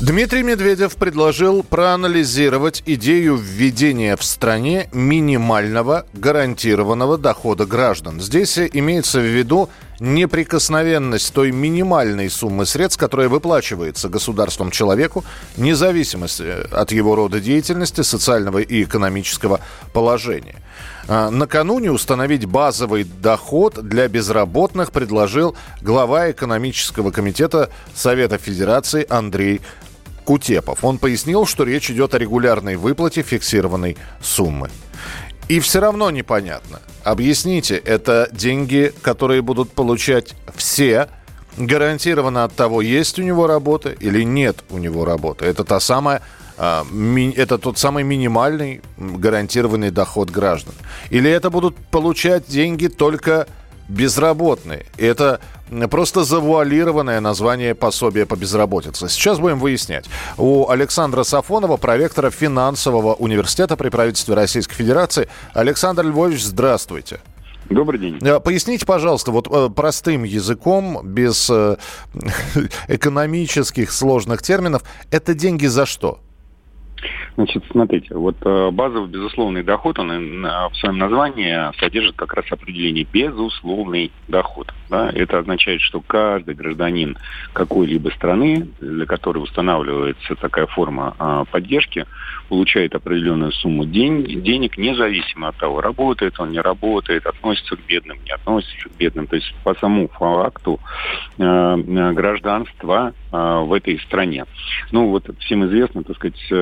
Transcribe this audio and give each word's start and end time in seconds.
Дмитрий 0.00 0.42
Медведев 0.42 0.96
предложил 0.96 1.62
проанализировать 1.62 2.82
идею 2.86 3.36
введения 3.36 4.16
в 4.16 4.24
стране 4.24 4.88
минимального 4.94 6.06
гарантированного 6.14 7.18
дохода 7.18 7.66
граждан. 7.66 8.18
Здесь 8.18 8.58
имеется 8.58 9.20
в 9.20 9.24
виду 9.24 9.68
неприкосновенность 10.00 11.34
той 11.34 11.52
минимальной 11.52 12.30
суммы 12.30 12.64
средств, 12.64 12.98
которая 12.98 13.28
выплачивается 13.28 14.08
государством 14.08 14.70
человеку, 14.70 15.22
независимо 15.58 16.28
от 16.72 16.92
его 16.92 17.14
рода 17.14 17.38
деятельности, 17.38 18.00
социального 18.00 18.60
и 18.60 18.82
экономического 18.82 19.60
положения. 19.92 20.56
А, 21.08 21.28
накануне 21.28 21.90
установить 21.90 22.46
базовый 22.46 23.04
доход 23.04 23.74
для 23.86 24.08
безработных 24.08 24.92
предложил 24.92 25.54
глава 25.82 26.30
экономического 26.30 27.10
комитета 27.10 27.68
Совета 27.94 28.38
Федерации 28.38 29.04
Андрей 29.06 29.60
Кутепов. 30.30 30.84
Он 30.84 30.98
пояснил, 30.98 31.44
что 31.44 31.64
речь 31.64 31.90
идет 31.90 32.14
о 32.14 32.18
регулярной 32.18 32.76
выплате 32.76 33.22
фиксированной 33.22 33.96
суммы. 34.22 34.70
И 35.48 35.58
все 35.58 35.80
равно 35.80 36.08
непонятно. 36.12 36.80
Объясните, 37.02 37.74
это 37.74 38.28
деньги, 38.30 38.92
которые 39.02 39.42
будут 39.42 39.72
получать 39.72 40.36
все, 40.54 41.08
гарантированно 41.56 42.44
от 42.44 42.54
того, 42.54 42.80
есть 42.80 43.18
у 43.18 43.22
него 43.22 43.48
работа 43.48 43.90
или 43.90 44.22
нет 44.22 44.62
у 44.70 44.78
него 44.78 45.04
работы. 45.04 45.46
Это 45.46 45.64
та 45.64 45.80
самая 45.80 46.22
а, 46.56 46.86
это 47.34 47.58
тот 47.58 47.78
самый 47.78 48.04
минимальный 48.04 48.82
гарантированный 48.98 49.90
доход 49.90 50.30
граждан. 50.30 50.74
Или 51.10 51.28
это 51.28 51.50
будут 51.50 51.74
получать 51.90 52.46
деньги 52.46 52.86
только 52.86 53.48
безработные. 53.90 54.86
Это 54.96 55.40
просто 55.90 56.24
завуалированное 56.24 57.20
название 57.20 57.74
пособия 57.74 58.24
по 58.24 58.36
безработице. 58.36 59.08
Сейчас 59.08 59.38
будем 59.38 59.58
выяснять. 59.58 60.06
У 60.38 60.68
Александра 60.68 61.22
Сафонова, 61.24 61.76
проректора 61.76 62.30
финансового 62.30 63.14
университета 63.14 63.76
при 63.76 63.88
правительстве 63.88 64.34
Российской 64.34 64.74
Федерации. 64.74 65.28
Александр 65.52 66.04
Львович, 66.04 66.44
здравствуйте. 66.44 67.20
Добрый 67.68 68.00
день. 68.00 68.18
Э, 68.20 68.40
поясните, 68.40 68.84
пожалуйста, 68.84 69.30
вот 69.30 69.46
э, 69.48 69.70
простым 69.70 70.24
языком, 70.24 71.00
без 71.04 71.48
э, 71.50 71.76
экономических 72.88 73.92
сложных 73.92 74.42
терминов, 74.42 74.82
это 75.12 75.34
деньги 75.34 75.66
за 75.66 75.86
что? 75.86 76.18
Значит, 77.36 77.64
смотрите, 77.70 78.14
вот 78.14 78.36
э, 78.44 78.70
базовый 78.70 79.08
безусловный 79.08 79.62
доход, 79.62 79.98
он 79.98 80.42
в 80.42 80.76
своем 80.76 80.98
названии 80.98 81.74
содержит 81.78 82.16
как 82.16 82.34
раз 82.34 82.44
определение 82.50 83.06
безусловный 83.10 84.10
доход. 84.28 84.72
Да? 84.88 85.10
Это 85.14 85.38
означает, 85.38 85.80
что 85.80 86.00
каждый 86.00 86.54
гражданин 86.54 87.16
какой-либо 87.52 88.10
страны, 88.10 88.68
для 88.80 89.06
которой 89.06 89.38
устанавливается 89.38 90.34
такая 90.34 90.66
форма 90.66 91.14
э, 91.18 91.44
поддержки, 91.50 92.06
получает 92.48 92.94
определенную 92.94 93.52
сумму 93.52 93.84
день, 93.84 94.42
денег, 94.42 94.76
независимо 94.76 95.48
от 95.48 95.56
того, 95.56 95.80
работает 95.80 96.38
он, 96.40 96.50
не 96.50 96.60
работает, 96.60 97.26
относится 97.26 97.76
к 97.76 97.80
бедным, 97.86 98.18
не 98.24 98.32
относится 98.32 98.88
к 98.88 98.96
бедным. 98.98 99.26
То 99.26 99.36
есть 99.36 99.54
по 99.64 99.74
самому 99.74 100.08
факту 100.08 100.80
э, 101.38 101.76
гражданства 102.12 103.12
э, 103.12 103.19
в 103.30 103.72
этой 103.72 103.98
стране. 104.00 104.44
Ну 104.90 105.08
вот 105.10 105.28
всем 105.40 105.64
известно, 105.66 106.02
так 106.02 106.16
сказать, 106.16 106.40
э, 106.50 106.54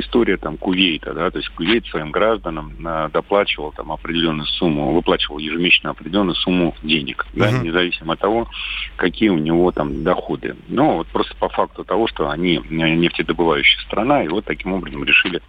история 0.00 0.36
там 0.36 0.56
Кувейта, 0.56 1.14
да, 1.14 1.30
то 1.30 1.38
есть 1.38 1.48
Кувейт 1.50 1.86
своим 1.86 2.10
гражданам 2.10 2.74
э, 2.86 3.08
доплачивал 3.12 3.72
там 3.72 3.92
определенную 3.92 4.46
сумму, 4.46 4.92
выплачивал 4.92 5.38
ежемесячно 5.38 5.90
определенную 5.90 6.34
сумму 6.34 6.74
денег, 6.82 7.26
uh-huh. 7.34 7.62
независимо 7.62 8.14
от 8.14 8.20
того, 8.20 8.48
какие 8.96 9.30
у 9.30 9.38
него 9.38 9.70
там 9.72 10.02
доходы. 10.04 10.56
Ну 10.68 10.96
вот 10.96 11.06
просто 11.08 11.34
по 11.36 11.48
факту 11.48 11.84
того, 11.84 12.06
что 12.08 12.28
они 12.28 12.56
э, 12.56 12.60
нефтедобывающая 12.60 13.80
страна, 13.82 14.24
и 14.24 14.28
вот 14.28 14.44
таким 14.44 14.72
образом 14.72 15.04
решили 15.04 15.40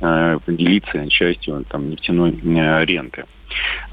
э, 0.00 0.38
поделиться 0.44 1.08
частью 1.08 1.64
там 1.68 1.90
нефтяной 1.90 2.32
э, 2.32 2.84
ренты. 2.84 3.24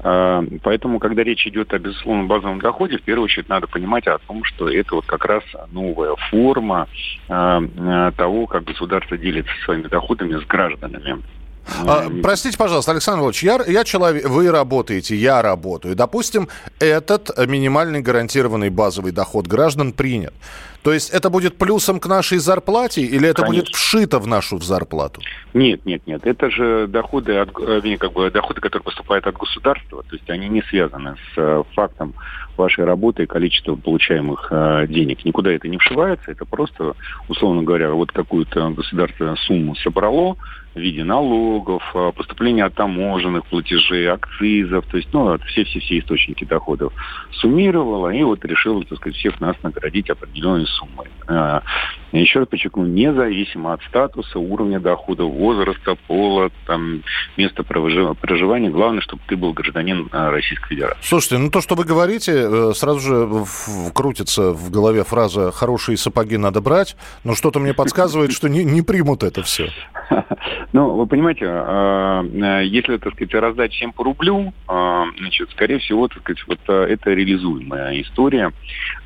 Э, 0.02 0.42
поэтому, 0.62 0.98
когда 0.98 1.22
речь 1.22 1.46
идет 1.46 1.72
о 1.72 1.78
безусловном 1.78 2.28
базовом 2.28 2.60
доходе, 2.60 2.98
в 2.98 3.02
первую 3.02 3.24
очередь 3.24 3.48
надо 3.48 3.66
понимать 3.66 4.06
о 4.06 4.18
том, 4.18 4.44
что 4.44 4.68
это 4.68 4.94
вот 4.96 5.06
как 5.06 5.24
раз 5.24 5.42
новая 5.70 6.14
форма 6.30 6.88
э, 7.28 8.12
того, 8.16 8.46
как 8.46 8.64
государство 8.64 9.16
делится 9.16 9.52
своими 9.64 9.88
доходами 9.88 10.38
с 10.38 10.46
гражданами. 10.46 11.22
А, 11.86 12.08
простите, 12.22 12.56
пожалуйста, 12.56 12.92
Александр 12.92 13.24
Ильич, 13.24 13.42
я, 13.42 13.60
я 13.66 13.84
человек, 13.84 14.28
вы 14.28 14.50
работаете, 14.50 15.16
я 15.16 15.42
работаю. 15.42 15.94
Допустим, 15.94 16.48
этот 16.78 17.30
минимальный 17.46 18.00
гарантированный 18.00 18.70
базовый 18.70 19.12
доход 19.12 19.46
граждан 19.46 19.92
принят. 19.92 20.34
То 20.82 20.92
есть 20.92 21.10
это 21.10 21.28
будет 21.28 21.56
плюсом 21.58 22.00
к 22.00 22.06
нашей 22.06 22.38
зарплате 22.38 23.02
или 23.02 23.28
это 23.28 23.42
Конечно. 23.42 23.64
будет 23.64 23.74
вшито 23.74 24.18
в 24.18 24.26
нашу 24.26 24.58
зарплату? 24.60 25.20
Нет, 25.52 25.84
нет, 25.84 26.06
нет. 26.06 26.26
Это 26.26 26.50
же 26.50 26.86
доходы, 26.86 27.36
от, 27.36 27.50
э, 27.60 27.96
как 27.98 28.12
бы, 28.12 28.30
доходы, 28.30 28.60
которые 28.60 28.84
поступают 28.84 29.26
от 29.26 29.36
государства. 29.36 30.02
То 30.08 30.16
есть 30.16 30.30
они 30.30 30.48
не 30.48 30.62
связаны 30.62 31.16
с 31.16 31.38
э, 31.38 31.62
фактом 31.74 32.14
вашей 32.56 32.84
работы 32.84 33.24
и 33.24 33.26
количеством 33.26 33.80
получаемых 33.80 34.48
э, 34.50 34.86
денег. 34.88 35.24
Никуда 35.24 35.52
это 35.52 35.68
не 35.68 35.76
вшивается. 35.76 36.30
Это 36.30 36.46
просто, 36.46 36.94
условно 37.28 37.62
говоря, 37.62 37.90
вот 37.90 38.10
какую-то 38.12 38.70
государственную 38.70 39.36
сумму 39.36 39.76
собрало, 39.76 40.36
в 40.74 40.78
виде 40.78 41.04
налогов, 41.04 41.82
а, 41.94 42.12
поступления 42.12 42.64
от 42.64 42.74
таможенных 42.74 43.44
платежей, 43.46 44.08
акцизов, 44.08 44.86
то 44.86 44.96
есть, 44.96 45.08
ну, 45.12 45.36
все-все-все 45.46 45.98
источники 45.98 46.44
доходов 46.44 46.92
суммировала 47.32 48.10
и 48.10 48.22
вот 48.22 48.44
решила, 48.44 48.84
так 48.84 48.98
сказать, 48.98 49.16
всех 49.16 49.40
нас 49.40 49.56
наградить 49.62 50.10
определенной 50.10 50.66
суммой. 50.66 51.08
А, 51.26 51.62
еще 52.12 52.40
раз 52.40 52.48
подчеркну, 52.48 52.86
независимо 52.86 53.72
от 53.72 53.82
статуса, 53.84 54.38
уровня 54.38 54.80
дохода, 54.80 55.24
возраста, 55.24 55.96
пола, 56.06 56.50
там, 56.66 57.02
места 57.36 57.62
проживания, 57.62 58.70
главное, 58.70 59.00
чтобы 59.00 59.22
ты 59.26 59.36
был 59.36 59.52
гражданин 59.52 60.08
а, 60.12 60.30
Российской 60.30 60.68
Федерации. 60.68 61.00
Слушайте, 61.02 61.38
ну 61.38 61.50
то, 61.50 61.60
что 61.60 61.74
вы 61.74 61.84
говорите, 61.84 62.32
э, 62.32 62.72
сразу 62.74 63.00
же 63.00 63.92
крутится 63.94 64.52
в 64.52 64.70
голове 64.70 65.04
фраза 65.04 65.50
«хорошие 65.52 65.96
сапоги 65.96 66.36
надо 66.36 66.60
брать», 66.60 66.96
но 67.24 67.34
что-то 67.34 67.58
мне 67.58 67.74
подсказывает, 67.74 68.32
что 68.32 68.48
не, 68.48 68.64
не 68.64 68.82
примут 68.82 69.22
это 69.22 69.42
все. 69.42 69.70
Ну, 70.72 70.94
вы 70.94 71.06
понимаете, 71.06 71.46
а, 71.48 72.22
а, 72.22 72.60
если, 72.60 72.96
так 72.98 73.14
сказать, 73.14 73.34
раздать 73.34 73.72
всем 73.72 73.92
по 73.92 74.04
рублю, 74.04 74.54
а, 74.68 75.06
значит, 75.18 75.50
скорее 75.50 75.78
всего, 75.78 76.06
так 76.06 76.20
сказать, 76.20 76.44
вот 76.46 76.60
это 76.68 77.10
реализуемая 77.12 78.00
история. 78.02 78.52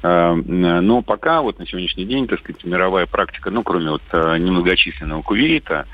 Но 0.03 1.03
пока 1.03 1.41
вот 1.41 1.59
на 1.59 1.67
сегодняшний 1.67 2.05
день, 2.05 2.27
так 2.27 2.41
сказать, 2.41 2.63
мировая 2.65 3.07
практика, 3.07 3.51
ну, 3.51 3.63
кроме 3.63 3.91
вот 3.91 4.03
немногочисленного 4.13 5.23
Кувейта, 5.23 5.87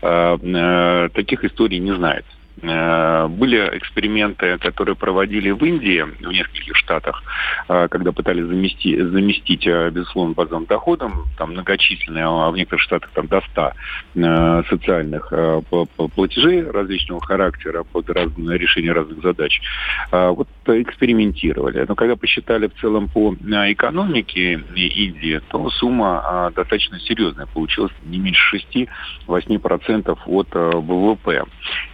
таких 0.00 1.44
историй 1.44 1.78
не 1.78 1.94
знает. 1.94 2.24
Э, 2.62 3.28
были 3.28 3.58
эксперименты, 3.78 4.58
которые 4.58 4.96
проводили 4.96 5.50
в 5.50 5.64
Индии, 5.64 6.02
в 6.02 6.32
нескольких 6.32 6.76
штатах, 6.76 7.22
э, 7.68 7.88
когда 7.88 8.12
пытались 8.12 8.46
заместить, 8.46 8.98
заместить 8.98 9.66
э, 9.66 9.90
безусловно, 9.90 10.34
базовым 10.34 10.64
доходом, 10.66 11.26
там 11.36 11.52
многочисленные, 11.52 12.24
а 12.24 12.50
в 12.50 12.56
некоторых 12.56 12.82
штатах 12.82 13.10
там 13.14 13.26
до 13.28 13.40
100 13.52 13.72
социальных 14.68 15.32
платежей 16.14 16.68
различного 16.68 17.20
характера 17.20 17.84
под 17.84 18.10
разные, 18.10 18.58
решение 18.58 18.92
разных 18.92 19.22
задач. 19.22 19.60
Вот 20.10 20.48
экспериментировали. 20.82 21.84
Но 21.88 21.94
когда 21.94 22.16
посчитали 22.16 22.68
в 22.68 22.80
целом 22.80 23.08
по 23.08 23.34
экономике 23.34 24.60
Индии, 24.74 25.40
то 25.48 25.70
сумма 25.70 26.52
достаточно 26.54 26.98
серьезная. 27.00 27.46
Получилась 27.46 27.92
не 28.04 28.18
меньше 28.18 28.58
6-8% 29.26 30.18
от 30.26 30.48
ВВП. 30.54 31.44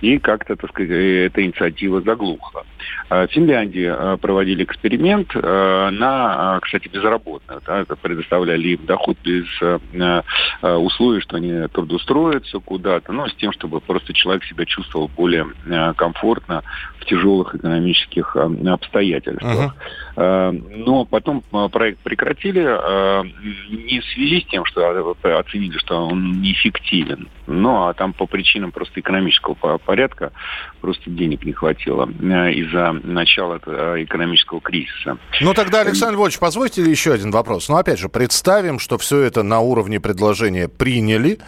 И 0.01 0.19
как-то 0.19 0.57
так 0.57 0.71
сказать, 0.71 0.91
э, 0.91 1.27
эта 1.27 1.45
инициатива 1.45 2.01
заглухла. 2.01 2.65
В 3.11 3.27
Финляндии 3.29 3.91
э, 3.91 4.17
проводили 4.19 4.65
эксперимент 4.65 5.31
э, 5.35 5.91
на, 5.91 6.59
кстати, 6.63 6.89
безработных. 6.89 7.63
Да, 7.67 7.85
предоставляли 8.01 8.69
им 8.69 8.87
доход 8.87 9.17
без 9.25 9.45
условий, 10.63 11.21
что 11.21 11.37
они 11.37 11.67
трудоустроятся 11.69 12.59
куда-то, 12.59 13.13
ну, 13.13 13.27
с 13.27 13.35
тем, 13.35 13.53
чтобы 13.53 13.81
просто 13.81 14.13
человек 14.13 14.45
себя 14.45 14.65
чувствовал 14.65 15.09
более 15.09 15.47
комфортно 15.97 16.63
в 16.99 17.05
тяжелых 17.05 17.55
экономических 17.55 18.37
обстоятельствах. 18.73 19.77
Uh-huh. 20.17 20.65
Но 20.87 21.05
потом 21.05 21.43
проект 21.71 21.99
прекратили 22.01 22.61
не 22.63 24.01
в 24.01 24.05
связи 24.07 24.41
с 24.41 24.51
тем, 24.51 24.65
что 24.65 24.89
оценили, 25.23 25.77
что 25.77 26.07
он 26.07 26.41
неэффективен, 26.41 27.29
но 27.47 27.89
а 27.89 27.95
там 27.95 28.13
по 28.13 28.27
причинам 28.27 28.73
просто 28.73 29.01
экономического 29.01 29.79
порядка 29.79 30.33
просто 30.81 31.11
денег 31.11 31.45
не 31.45 31.53
хватило 31.53 32.09
из-за 32.09 32.93
начала 33.03 33.59
экономического 33.59 34.61
кризиса. 34.61 35.19
Ну 35.41 35.53
тогда, 35.53 35.81
Александр 35.83 36.15
Львович, 36.17 36.39
позвольте 36.39 36.83
еще 36.83 37.13
один 37.13 37.31
вопрос. 37.31 37.69
Ну 37.69 37.77
опять 37.77 37.99
же, 37.99 38.09
представим, 38.09 38.79
что 38.79 38.97
все 38.99 39.21
это 39.21 39.43
на 39.43 39.61
уровне 39.61 40.01
предложения 40.01 40.69
приняли, 40.69 41.39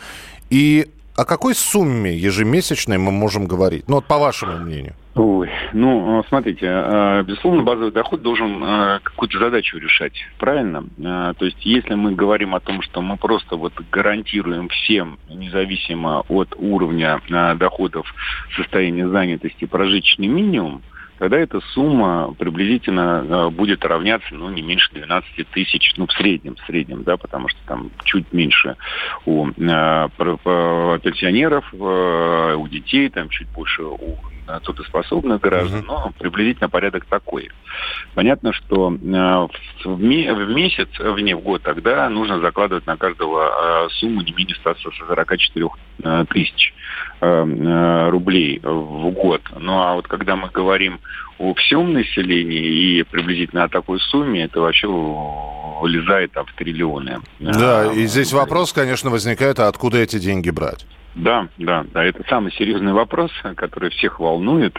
и 0.50 0.88
о 1.16 1.24
какой 1.24 1.54
сумме 1.54 2.14
ежемесячной 2.14 2.98
мы 2.98 3.10
можем 3.10 3.46
говорить? 3.46 3.84
Ну, 3.88 3.94
вот 3.94 4.06
по 4.06 4.19
вашему 4.19 4.58
мнению. 4.58 4.94
Ой, 5.18 5.48
ну, 5.72 6.22
смотрите, 6.28 6.66
э, 6.66 7.22
безусловно, 7.22 7.62
базовый 7.62 7.90
доход 7.90 8.20
должен 8.20 8.62
э, 8.62 9.00
какую-то 9.02 9.38
задачу 9.38 9.78
решать, 9.78 10.12
правильно? 10.38 10.84
Э, 10.98 11.32
то 11.38 11.46
есть, 11.46 11.64
если 11.64 11.94
мы 11.94 12.14
говорим 12.14 12.54
о 12.54 12.60
том, 12.60 12.82
что 12.82 13.00
мы 13.00 13.16
просто 13.16 13.56
вот 13.56 13.72
гарантируем 13.90 14.68
всем, 14.68 15.18
независимо 15.30 16.22
от 16.28 16.54
уровня 16.58 17.22
доходов, 17.56 18.14
состояния 18.56 19.08
занятости, 19.08 19.64
прожиточный 19.64 20.26
минимум, 20.26 20.82
тогда 21.19 21.38
эта 21.38 21.62
сумма 21.72 22.34
приблизительно 22.38 23.24
э, 23.26 23.48
будет 23.48 23.86
равняться, 23.86 24.34
ну, 24.34 24.50
не 24.50 24.60
меньше 24.60 24.92
12 24.92 25.48
тысяч, 25.48 25.94
ну, 25.96 26.06
в 26.06 26.12
среднем, 26.12 26.56
в 26.56 26.66
среднем, 26.66 27.04
да, 27.04 27.16
потому 27.16 27.48
что 27.48 27.58
там 27.66 27.90
чуть 28.04 28.34
меньше 28.34 28.76
у 29.24 29.48
э, 29.48 29.54
пенсионеров, 29.56 31.64
э, 31.72 32.54
у 32.58 32.69
детей, 32.69 33.08
там 33.08 33.30
чуть 33.30 33.48
больше 33.48 33.82
у 33.82 34.19
трудоспособных 34.64 35.40
граждан, 35.40 35.81
uh-huh. 35.81 35.87
но 35.87 36.12
приблизительно 36.19 36.69
порядок 36.69 37.04
такой. 37.06 37.50
Понятно, 38.14 38.52
что 38.52 38.93
э, 38.93 39.48
в, 39.84 40.00
месяц, 40.00 40.88
вне 40.98 41.37
в 41.37 41.40
год, 41.40 41.62
тогда 41.62 42.08
нужно 42.08 42.40
закладывать 42.40 42.87
на 42.87 42.96
каждого 42.96 43.87
э, 43.87 43.88
сумму 43.94 44.22
не 44.22 44.32
менее 44.32 44.56
144 44.56 45.69
э, 46.02 46.25
тысяч 46.31 46.75
рублей 47.20 48.60
в 48.62 49.10
год. 49.10 49.40
Ну 49.58 49.81
а 49.81 49.94
вот 49.94 50.06
когда 50.06 50.37
мы 50.37 50.50
говорим 50.50 51.00
о 51.38 51.54
всем 51.54 51.94
населении 51.94 52.98
и 52.98 53.02
приблизительно 53.04 53.64
о 53.64 53.69
такой 53.69 53.98
сумме, 54.00 54.44
это 54.44 54.60
вообще 54.60 54.87
вылезает 54.87 56.32
там 56.32 56.44
в 56.44 56.52
триллионы. 56.54 57.20
Да, 57.40 57.93
и 57.93 58.06
здесь 58.06 58.32
вопрос, 58.32 58.72
конечно, 58.72 59.10
возникает, 59.10 59.58
а 59.60 59.69
откуда 59.69 59.98
эти 59.98 60.19
деньги 60.19 60.50
брать? 60.50 60.87
Да, 61.16 61.48
да, 61.56 61.86
да. 61.94 62.04
Это 62.04 62.22
самый 62.28 62.52
серьезный 62.52 62.92
вопрос, 62.92 63.30
который 63.56 63.90
всех 63.90 64.20
волнует. 64.20 64.78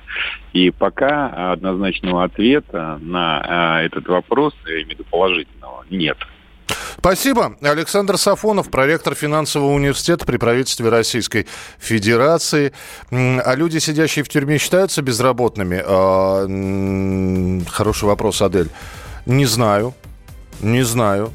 И 0.53 0.69
пока 0.69 1.51
однозначного 1.51 2.23
ответа 2.23 2.99
на 3.01 3.41
а, 3.43 3.81
этот 3.81 4.07
вопрос, 4.07 4.53
я 4.65 4.73
имею 4.75 4.85
в 4.85 4.89
виду 4.91 5.03
положительного, 5.09 5.83
нет. 5.89 6.17
Спасибо. 6.99 7.55
Александр 7.61 8.17
Сафонов, 8.17 8.69
проректор 8.69 9.15
финансового 9.15 9.71
университета 9.71 10.25
при 10.25 10.37
правительстве 10.37 10.89
Российской 10.89 11.47
Федерации. 11.79 12.71
А 13.09 13.55
люди, 13.55 13.79
сидящие 13.79 14.23
в 14.23 14.29
тюрьме, 14.29 14.59
считаются 14.59 15.01
безработными? 15.01 15.81
А, 15.83 16.45
хороший 17.67 18.05
вопрос, 18.05 18.43
Адель. 18.43 18.69
Не 19.25 19.45
знаю. 19.45 19.95
Не 20.61 20.83
знаю 20.83 21.33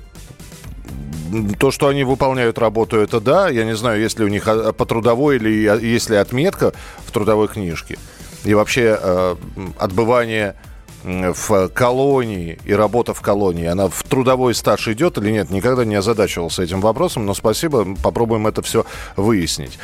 то, 1.59 1.71
что 1.71 1.89
они 1.89 2.05
выполняют 2.05 2.59
работу, 2.59 2.97
это 2.99 3.21
да. 3.21 3.49
Я 3.49 3.65
не 3.65 3.75
знаю, 3.77 4.01
есть 4.01 4.19
ли 4.19 4.25
у 4.25 4.29
них 4.29 4.47
а, 4.47 4.73
по 4.73 4.87
трудовой 4.87 5.37
или 5.37 5.67
а, 5.67 5.77
есть 5.77 6.11
ли 6.11 6.17
отметка 6.17 6.73
в 7.07 7.11
трудовой 7.11 7.49
книжке. 7.49 7.99
И 8.45 8.55
вообще 8.55 8.99
э, 9.01 9.37
отбывание 9.79 10.57
в 11.05 11.69
колонии 11.69 12.59
и 12.65 12.73
работа 12.73 13.13
в 13.15 13.21
колонии, 13.21 13.67
она 13.67 13.89
в 13.89 14.03
трудовой 14.05 14.55
стаж 14.55 14.89
идет 14.89 15.19
или 15.19 15.31
нет, 15.31 15.51
никогда 15.51 15.85
не 15.85 15.97
озадачивался 15.97 16.63
этим 16.63 16.81
вопросом, 16.81 17.27
но 17.27 17.35
спасибо, 17.35 17.97
попробуем 18.03 18.47
это 18.47 18.63
все 18.63 18.85
выяснить. 19.17 19.79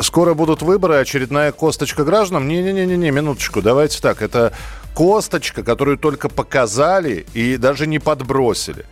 Скоро 0.00 0.34
будут 0.34 0.62
выборы, 0.62 0.96
очередная 0.96 1.52
косточка 1.52 2.04
гражданам. 2.04 2.48
Не-не-не-не, 2.48 3.10
минуточку, 3.10 3.62
давайте 3.62 4.00
так, 4.00 4.22
это 4.22 4.52
косточка, 4.94 5.62
которую 5.62 5.96
только 5.96 6.28
показали 6.28 7.26
и 7.34 7.56
даже 7.56 7.86
не 7.86 7.98
подбросили. 7.98 8.84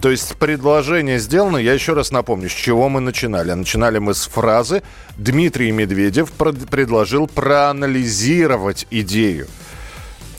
То 0.00 0.10
есть 0.10 0.36
предложение 0.36 1.18
сделано, 1.18 1.56
я 1.56 1.72
еще 1.72 1.92
раз 1.92 2.12
напомню, 2.12 2.48
с 2.48 2.52
чего 2.52 2.88
мы 2.88 3.00
начинали. 3.00 3.52
Начинали 3.52 3.98
мы 3.98 4.14
с 4.14 4.26
фразы 4.26 4.82
«Дмитрий 5.16 5.72
Медведев 5.72 6.30
предложил 6.32 7.26
проанализировать 7.26 8.86
идею». 8.90 9.48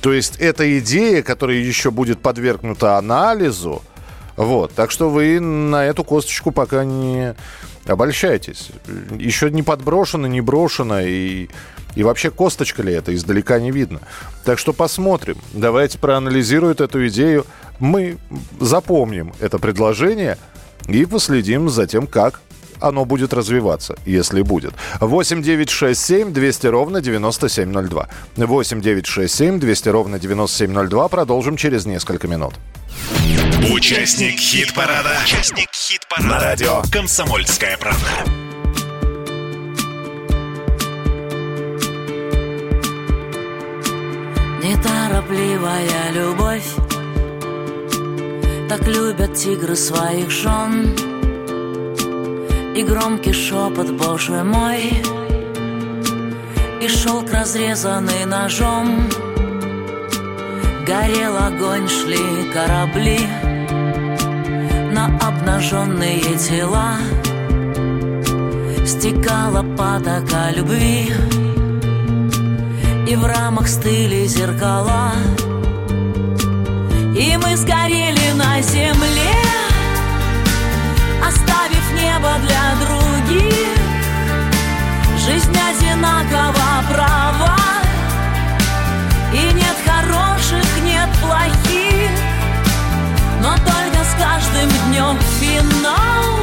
То 0.01 0.13
есть 0.13 0.37
это 0.37 0.79
идея, 0.79 1.23
которая 1.23 1.57
еще 1.57 1.91
будет 1.91 2.21
подвергнута 2.21 2.97
анализу. 2.97 3.81
Вот, 4.37 4.73
так 4.73 4.91
что 4.91 5.09
вы 5.09 5.41
на 5.41 5.85
эту 5.85 6.05
косточку 6.05 6.51
пока 6.51 6.85
не 6.85 7.35
обольщайтесь. 7.85 8.69
Еще 9.17 9.51
не 9.51 9.63
подброшено, 9.63 10.27
не 10.27 10.39
брошено, 10.39 11.01
и, 11.01 11.49
и 11.95 12.03
вообще 12.03 12.31
косточка 12.31 12.81
ли 12.81 12.93
это, 12.93 13.13
издалека 13.13 13.59
не 13.59 13.71
видно. 13.71 13.99
Так 14.45 14.57
что 14.57 14.71
посмотрим. 14.71 15.37
Давайте 15.51 15.97
проанализируют 15.97 16.79
эту 16.79 17.05
идею 17.09 17.45
мы 17.79 18.17
запомним 18.59 19.33
это 19.39 19.59
предложение 19.59 20.37
и 20.87 21.05
последим 21.05 21.69
за 21.69 21.87
тем, 21.87 22.07
как 22.07 22.41
оно 22.81 23.05
будет 23.05 23.33
развиваться, 23.33 23.95
если 24.05 24.41
будет. 24.41 24.73
8 24.99 25.41
9 25.41 25.69
6 25.69 25.99
7 25.99 26.33
200 26.33 26.67
ровно 26.67 27.01
9702. 27.01 28.07
8 28.37 28.81
9 28.81 29.05
6 29.05 29.35
7 29.35 29.59
200 29.59 29.89
ровно 29.89 30.19
9702. 30.19 31.07
Продолжим 31.09 31.57
через 31.57 31.85
несколько 31.85 32.27
минут. 32.27 32.53
Участник 33.73 34.39
хит-парада. 34.39 35.11
Участник 35.23 35.69
хит-парада. 35.73 36.27
На 36.27 36.39
радио 36.39 36.81
«Комсомольская 36.91 37.77
правда». 37.77 38.07
Неторопливая 44.63 46.11
любовь 46.13 46.88
так 48.69 48.87
любят 48.87 49.33
тигры 49.33 49.75
своих 49.75 50.29
жен. 50.29 50.95
И 52.75 52.83
громкий 52.83 53.33
шепот, 53.33 53.89
боже 53.91 54.43
мой 54.43 54.93
И 56.79 56.87
шелк, 56.87 57.31
разрезанный 57.33 58.25
ножом. 58.25 59.09
Горел 60.85 61.35
огонь, 61.35 61.87
шли 61.87 62.51
корабли 62.53 63.19
На 64.93 65.07
обнаженные 65.27 66.21
тела. 66.37 66.97
Стекала 68.85 69.63
потока 69.75 70.51
любви 70.55 71.11
И 73.07 73.15
в 73.15 73.25
рамах 73.25 73.67
стыли 73.67 74.25
зеркала 74.25 75.13
и 77.19 77.35
мы 77.35 77.57
сгорели 77.57 78.31
на 78.35 78.61
земле 78.61 79.35
Оставив 81.21 81.91
небо 82.01 82.31
для 82.39 82.87
других. 82.87 83.77
Жизнь 85.17 85.51
одинакова 85.51 86.83
права. 86.89 87.57
И 89.33 89.53
нет 89.53 89.75
хороших, 89.85 90.65
нет 90.83 91.09
плохих. 91.21 92.09
Но 93.41 93.53
только 93.57 94.03
с 94.03 94.13
каждым 94.17 94.69
днем 94.87 95.19
финал. 95.39 96.39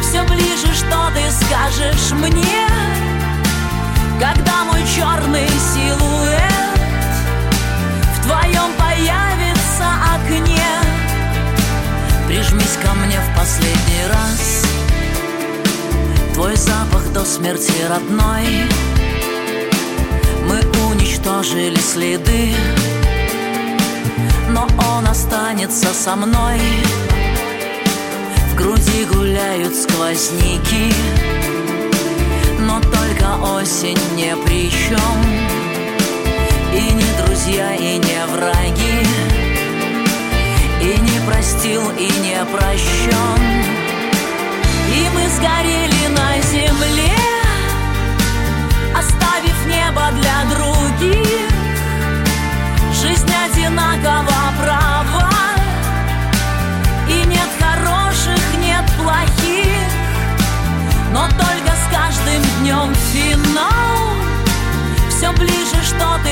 Все 0.00 0.22
ближе, 0.24 0.74
что 0.74 1.10
ты 1.14 1.30
скажешь 1.30 2.12
мне 2.12 2.83
смерти 17.56 17.82
родной. 17.88 18.46
Мы 20.46 20.60
уничтожили 20.90 21.78
следы 21.78 22.54
Но 24.50 24.66
он 24.96 25.06
останется 25.06 25.92
со 25.94 26.16
мной. 26.16 26.60
В 28.50 28.54
груди 28.56 29.04
гуляют 29.12 29.74
сквозняки 29.74 30.92
Но 32.60 32.80
только 32.80 33.56
осень 33.56 33.98
не 34.14 34.36
при 34.36 34.70
чем 34.70 35.00
И 36.72 36.92
не 36.92 37.24
друзья, 37.24 37.74
и 37.74 37.98
не 37.98 38.26
враги 38.32 39.06
и 40.80 41.00
не 41.00 41.26
простил, 41.26 41.80
и 41.98 42.04
не 42.20 42.44
прощен 42.52 43.40
И 44.94 45.08
мы 45.14 45.28
сгорели 45.30 45.93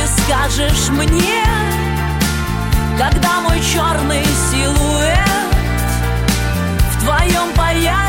скажешь 0.06 0.88
мне, 0.90 1.44
когда 2.98 3.40
мой 3.40 3.60
черный 3.60 4.24
силуэт 4.50 5.18
в 6.92 7.04
твоем 7.04 7.52
появится 7.54 8.01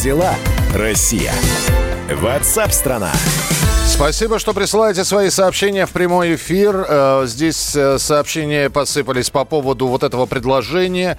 дела, 0.00 0.34
Россия? 0.74 1.32
Ватсап-страна! 2.10 3.12
Спасибо, 3.86 4.38
что 4.38 4.54
присылаете 4.54 5.04
свои 5.04 5.28
сообщения 5.28 5.84
в 5.84 5.90
прямой 5.90 6.36
эфир. 6.36 6.86
Э, 6.88 7.24
здесь 7.26 7.76
э, 7.76 7.98
сообщения 7.98 8.70
посыпались 8.70 9.28
по 9.28 9.44
поводу 9.44 9.88
вот 9.88 10.02
этого 10.02 10.24
предложения 10.24 11.18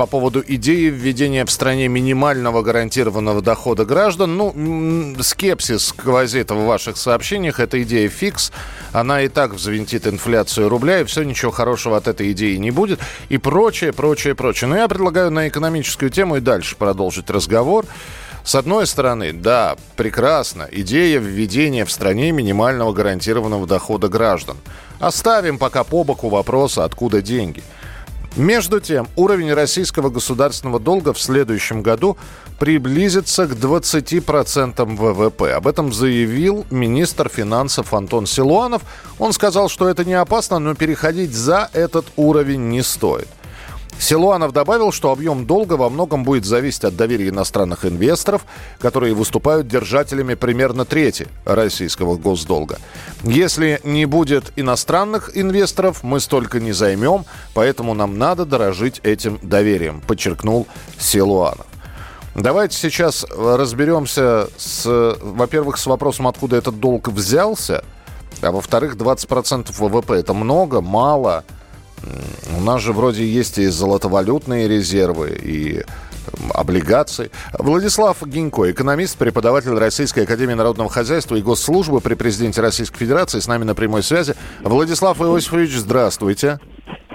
по 0.00 0.06
поводу 0.06 0.42
идеи 0.46 0.86
введения 0.86 1.44
в 1.44 1.50
стране 1.50 1.86
минимального 1.86 2.62
гарантированного 2.62 3.42
дохода 3.42 3.84
граждан. 3.84 4.34
Ну, 4.34 5.14
скепсис 5.20 5.88
сквозит 5.88 6.50
в 6.50 6.64
ваших 6.64 6.96
сообщениях. 6.96 7.60
Эта 7.60 7.82
идея 7.82 8.08
фикс. 8.08 8.50
Она 8.92 9.20
и 9.20 9.28
так 9.28 9.52
взвинтит 9.52 10.06
инфляцию 10.06 10.70
рубля, 10.70 11.00
и 11.00 11.04
все, 11.04 11.22
ничего 11.22 11.50
хорошего 11.50 11.98
от 11.98 12.08
этой 12.08 12.32
идеи 12.32 12.56
не 12.56 12.70
будет. 12.70 12.98
И 13.28 13.36
прочее, 13.36 13.92
прочее, 13.92 14.34
прочее. 14.34 14.68
Но 14.70 14.76
я 14.78 14.88
предлагаю 14.88 15.30
на 15.30 15.48
экономическую 15.48 16.10
тему 16.10 16.38
и 16.38 16.40
дальше 16.40 16.76
продолжить 16.76 17.28
разговор. 17.28 17.84
С 18.42 18.54
одной 18.54 18.86
стороны, 18.86 19.34
да, 19.34 19.76
прекрасно, 19.96 20.66
идея 20.72 21.18
введения 21.18 21.84
в 21.84 21.92
стране 21.92 22.32
минимального 22.32 22.94
гарантированного 22.94 23.66
дохода 23.66 24.08
граждан. 24.08 24.56
Оставим 24.98 25.58
пока 25.58 25.84
по 25.84 26.04
боку 26.04 26.30
вопроса, 26.30 26.84
откуда 26.84 27.20
деньги– 27.20 27.62
между 28.36 28.80
тем, 28.80 29.08
уровень 29.16 29.52
российского 29.52 30.08
государственного 30.08 30.78
долга 30.78 31.12
в 31.12 31.20
следующем 31.20 31.82
году 31.82 32.16
приблизится 32.58 33.46
к 33.46 33.52
20% 33.52 34.84
ВВП. 34.96 35.52
Об 35.52 35.66
этом 35.66 35.92
заявил 35.92 36.64
министр 36.70 37.28
финансов 37.28 37.92
Антон 37.92 38.26
Силуанов. 38.26 38.82
Он 39.18 39.32
сказал, 39.32 39.68
что 39.68 39.88
это 39.88 40.04
не 40.04 40.14
опасно, 40.14 40.58
но 40.58 40.74
переходить 40.74 41.34
за 41.34 41.70
этот 41.72 42.06
уровень 42.16 42.68
не 42.68 42.82
стоит. 42.82 43.28
Силуанов 44.00 44.52
добавил, 44.52 44.92
что 44.92 45.12
объем 45.12 45.44
долга 45.44 45.74
во 45.74 45.90
многом 45.90 46.24
будет 46.24 46.46
зависеть 46.46 46.84
от 46.84 46.96
доверия 46.96 47.28
иностранных 47.28 47.84
инвесторов, 47.84 48.46
которые 48.78 49.14
выступают 49.14 49.68
держателями 49.68 50.34
примерно 50.34 50.86
трети 50.86 51.28
российского 51.44 52.16
госдолга. 52.16 52.78
Если 53.22 53.78
не 53.84 54.06
будет 54.06 54.52
иностранных 54.56 55.36
инвесторов, 55.36 56.02
мы 56.02 56.20
столько 56.20 56.60
не 56.60 56.72
займем, 56.72 57.26
поэтому 57.52 57.92
нам 57.92 58.16
надо 58.16 58.46
дорожить 58.46 59.00
этим 59.02 59.38
доверием, 59.42 60.00
подчеркнул 60.00 60.66
Силуанов. 60.98 61.66
Давайте 62.34 62.78
сейчас 62.78 63.26
разберемся, 63.28 64.48
с, 64.56 65.18
во-первых, 65.20 65.76
с 65.76 65.84
вопросом, 65.84 66.26
откуда 66.26 66.56
этот 66.56 66.80
долг 66.80 67.08
взялся, 67.08 67.84
а 68.40 68.50
во-вторых, 68.50 68.96
20% 68.96 69.70
ВВП– 69.76 70.14
это 70.14 70.32
много, 70.32 70.80
мало– 70.80 71.44
у 72.56 72.60
нас 72.62 72.82
же 72.82 72.92
вроде 72.92 73.24
есть 73.24 73.58
и 73.58 73.66
золотовалютные 73.66 74.68
резервы, 74.68 75.38
и 75.42 75.82
облигаций. 76.54 77.30
Владислав 77.58 78.22
Гинько, 78.26 78.70
экономист, 78.70 79.18
преподаватель 79.18 79.72
Российской 79.72 80.24
Академии 80.24 80.54
Народного 80.54 80.90
Хозяйства 80.90 81.36
и 81.36 81.42
Госслужбы 81.42 82.00
при 82.00 82.14
президенте 82.14 82.60
Российской 82.60 82.98
Федерации, 82.98 83.40
с 83.40 83.48
нами 83.48 83.64
на 83.64 83.74
прямой 83.74 84.02
связи. 84.02 84.34
Владислав 84.62 85.20
Иосифович, 85.20 85.70
здравствуйте. 85.70 86.58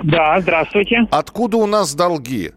Да, 0.03 0.39
здравствуйте. 0.39 1.07
Откуда 1.11 1.57
у 1.57 1.65
нас 1.65 1.95
долги? 1.95 2.51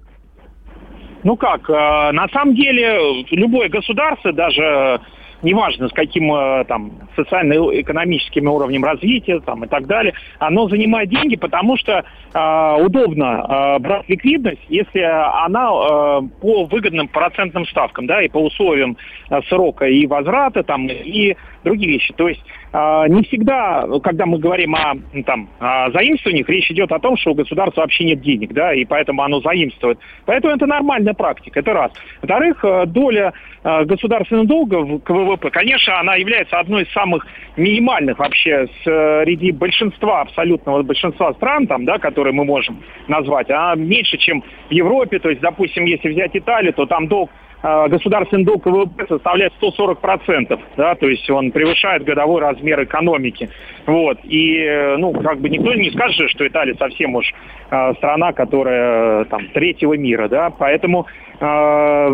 Ну 1.25 1.37
как, 1.37 1.68
э, 1.68 2.12
на 2.12 2.28
самом 2.28 2.54
деле 2.54 3.25
любое 3.30 3.68
государство, 3.68 4.32
даже 4.32 5.00
неважно 5.42 5.88
с 5.88 5.92
каким 5.92 6.33
э, 6.33 6.64
там 6.64 6.92
социально-экономическим 7.16 8.49
уровнем 8.49 8.85
развития 8.85 9.40
там, 9.40 9.64
и 9.64 9.68
так 9.68 9.87
далее, 9.87 10.14
оно 10.38 10.68
занимает 10.68 11.09
деньги, 11.09 11.37
потому 11.37 11.76
что 11.76 12.04
э, 12.35 12.83
удобно 12.83 13.25
э, 13.25 13.78
брать 13.80 14.09
ликвидность, 14.09 14.62
если 14.68 15.00
она 15.00 15.68
э, 15.68 16.21
по 16.40 16.64
выгодным 16.64 17.09
процентным 17.09 17.66
ставкам, 17.66 18.07
да, 18.07 18.23
и 18.23 18.28
по 18.28 18.38
условиям 18.38 18.97
э, 19.30 19.40
срока 19.49 19.87
и 19.87 20.07
возврата 20.07 20.62
там 20.62 20.88
и 20.88 21.37
другие 21.69 21.93
вещи. 21.93 22.13
То 22.15 22.29
есть 22.29 22.43
э, 22.73 23.05
не 23.09 23.23
всегда, 23.25 23.87
когда 24.03 24.27
мы 24.27 24.39
говорим 24.39 24.75
о, 24.75 24.95
там, 25.25 25.49
о 25.61 25.91
заимствованиях, 25.91 26.49
речь 26.49 26.71
идет 26.71 26.91
о 26.93 26.99
том, 26.99 27.17
что 27.17 27.31
у 27.31 27.35
государства 27.35 27.83
вообще 27.83 28.05
нет 28.05 28.21
денег, 28.21 28.53
да, 28.53 28.75
и 28.75 28.85
поэтому 28.85 29.23
оно 29.23 29.41
заимствует. 29.41 29.99
Поэтому 30.27 30.55
это 30.55 30.67
нормальная 30.67 31.15
практика, 31.15 31.61
это 31.61 31.73
раз. 31.73 31.93
Во-вторых, 32.23 32.65
э, 32.65 32.87
доля 32.87 33.33
э, 33.63 33.85
государственного 33.85 34.47
долга 34.47 34.99
к 34.99 35.11
ВВП, 35.11 35.51
конечно, 35.51 35.99
она 36.01 36.17
является 36.17 36.59
одной 36.59 36.85
из 36.85 36.93
самых 36.93 37.27
минимальных 37.57 38.19
вообще 38.19 38.69
среди 38.85 39.53
большинства, 39.53 40.23
абсолютного 40.23 40.83
большинства 40.83 41.33
стран, 41.35 41.67
там, 41.67 41.85
да, 41.85 41.99
которые 41.99 42.33
мы 42.33 42.45
можем 42.45 42.83
назвать, 43.09 43.51
а 43.51 43.75
меньше, 43.75 44.17
чем 44.17 44.43
в 44.69 44.73
Европе. 44.73 45.19
То 45.19 45.29
есть, 45.29 45.41
допустим, 45.41 45.85
если 45.85 46.09
взять 46.09 46.31
Италию, 46.35 46.73
то 46.73 46.87
там 46.87 47.09
долг 47.09 47.31
государственный 47.62 48.45
долг 48.45 48.67
ВВП 48.67 49.07
составляет 49.09 49.53
140%, 49.61 50.61
да, 50.77 50.95
то 50.95 51.09
есть 51.09 51.29
он 51.29 51.50
превышает 51.50 52.05
годовой 52.05 52.41
размер 52.41 52.85
экономики. 52.85 53.50
Вот. 53.87 54.19
И, 54.25 54.59
э, 54.59 54.97
ну, 54.97 55.12
как 55.12 55.41
бы 55.41 55.49
никто 55.49 55.75
не 55.75 55.91
скажет, 55.91 56.31
что 56.31 56.47
Италия 56.47 56.75
совсем 56.75 57.15
уж 57.15 57.33
э, 57.71 57.95
страна, 57.95 58.33
которая 58.33 59.25
там 59.25 59.49
третьего 59.49 59.95
мира, 59.95 60.29
да, 60.29 60.50
поэтому 60.50 61.07
э, 61.41 62.09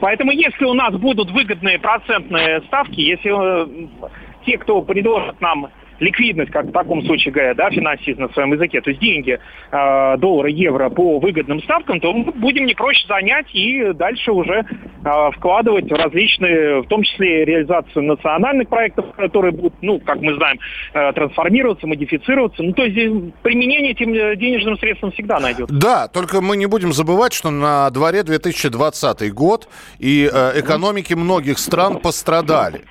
поэтому 0.00 0.30
если 0.30 0.64
у 0.64 0.74
нас 0.74 0.94
будут 0.94 1.30
выгодные 1.30 1.78
процентные 1.78 2.62
ставки, 2.62 3.00
если 3.00 3.30
э, 3.30 3.86
те, 4.46 4.56
кто 4.56 4.80
предложит 4.82 5.40
нам 5.40 5.68
ликвидность, 6.00 6.50
как 6.50 6.66
в 6.66 6.72
таком 6.72 7.02
случае 7.04 7.32
говорят, 7.32 7.56
да, 7.56 7.70
финансист 7.70 8.18
на 8.18 8.28
своем 8.30 8.52
языке, 8.52 8.80
то 8.80 8.90
есть 8.90 9.00
деньги, 9.00 9.38
э, 9.70 10.16
доллары, 10.18 10.50
евро 10.50 10.88
по 10.90 11.18
выгодным 11.18 11.62
ставкам, 11.62 12.00
то 12.00 12.12
мы 12.12 12.32
будем 12.32 12.66
не 12.66 12.74
проще 12.74 13.06
занять 13.06 13.46
и 13.52 13.92
дальше 13.92 14.32
уже 14.32 14.64
э, 14.64 15.30
вкладывать 15.36 15.90
в 15.90 15.94
различные, 15.94 16.82
в 16.82 16.86
том 16.88 17.02
числе 17.02 17.44
реализацию 17.44 18.02
национальных 18.04 18.68
проектов, 18.68 19.06
которые 19.16 19.52
будут, 19.52 19.74
ну, 19.82 20.00
как 20.00 20.20
мы 20.20 20.34
знаем, 20.34 20.58
э, 20.94 21.12
трансформироваться, 21.12 21.86
модифицироваться. 21.86 22.62
Ну, 22.62 22.72
то 22.72 22.84
есть 22.84 23.34
применение 23.42 23.92
этим 23.92 24.12
денежным 24.38 24.78
средствам 24.78 25.12
всегда 25.12 25.38
найдется. 25.38 25.74
Да, 25.74 26.08
только 26.08 26.40
мы 26.40 26.56
не 26.56 26.66
будем 26.66 26.92
забывать, 26.92 27.32
что 27.32 27.50
на 27.50 27.90
дворе 27.90 28.22
2020 28.22 29.32
год, 29.32 29.68
и 29.98 30.28
э, 30.32 30.60
экономики 30.60 31.14
многих 31.14 31.58
стран 31.58 31.98
пострадали. 31.98 32.82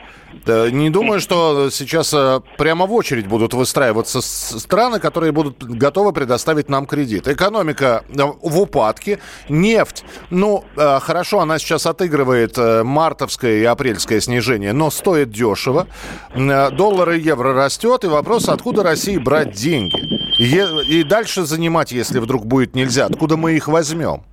Не 0.47 0.89
думаю, 0.89 1.19
что 1.19 1.69
сейчас 1.71 2.13
э, 2.13 2.41
прямо 2.57 2.85
в 2.85 2.93
очередь 2.93 3.27
будут 3.27 3.53
выстраиваться 3.53 4.21
страны, 4.21 4.99
которые 4.99 5.31
будут 5.31 5.63
готовы 5.63 6.13
предоставить 6.13 6.69
нам 6.69 6.85
кредит. 6.85 7.27
Экономика 7.27 8.03
э, 8.09 8.23
в 8.41 8.59
упадке, 8.59 9.19
нефть, 9.47 10.03
ну, 10.29 10.63
э, 10.75 10.99
хорошо, 11.01 11.39
она 11.39 11.59
сейчас 11.59 11.85
отыгрывает 11.85 12.57
мартовское 12.57 13.59
и 13.59 13.63
апрельское 13.63 14.19
снижение, 14.19 14.73
но 14.73 14.89
стоит 14.91 15.31
дешево. 15.31 15.87
Доллар 16.35 17.11
и 17.11 17.19
евро 17.19 17.53
растет, 17.53 18.03
и 18.03 18.07
вопрос, 18.07 18.49
откуда 18.49 18.83
России 18.83 19.17
брать 19.17 19.53
деньги? 19.53 19.99
И 20.39 21.03
дальше 21.03 21.45
занимать, 21.45 21.91
если 21.91 22.19
вдруг 22.19 22.45
будет 22.45 22.75
нельзя, 22.75 23.05
откуда 23.05 23.37
мы 23.37 23.53
их 23.53 23.67
возьмем? 23.67 24.23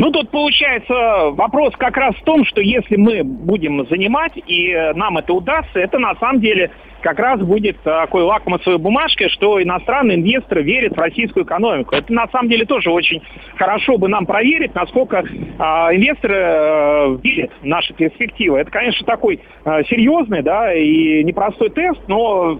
Ну, 0.00 0.10
тут 0.10 0.30
получается 0.30 0.94
вопрос 1.32 1.74
как 1.76 1.94
раз 1.98 2.14
в 2.16 2.24
том, 2.24 2.46
что 2.46 2.62
если 2.62 2.96
мы 2.96 3.22
будем 3.22 3.86
занимать, 3.86 4.32
и 4.34 4.74
нам 4.94 5.18
это 5.18 5.34
удастся, 5.34 5.78
это 5.78 5.98
на 5.98 6.14
самом 6.14 6.40
деле 6.40 6.70
как 7.02 7.18
раз 7.18 7.38
будет 7.40 7.78
такой 7.82 8.22
лакмусовой 8.22 8.78
бумажкой, 8.78 9.28
что 9.28 9.62
иностранные 9.62 10.16
инвесторы 10.16 10.62
верят 10.62 10.96
в 10.96 10.98
российскую 10.98 11.44
экономику. 11.44 11.94
Это 11.94 12.10
на 12.14 12.26
самом 12.28 12.48
деле 12.48 12.64
тоже 12.64 12.90
очень 12.90 13.22
хорошо 13.56 13.98
бы 13.98 14.08
нам 14.08 14.24
проверить, 14.24 14.74
насколько 14.74 15.18
э, 15.18 15.22
инвесторы 15.22 16.34
э, 16.34 17.18
верят 17.22 17.50
в 17.60 17.66
наши 17.66 17.92
перспективы. 17.92 18.58
Это, 18.58 18.70
конечно, 18.70 19.04
такой 19.04 19.40
э, 19.66 19.82
серьезный 19.84 20.42
да, 20.42 20.72
и 20.72 21.22
непростой 21.24 21.68
тест, 21.70 22.00
но 22.08 22.58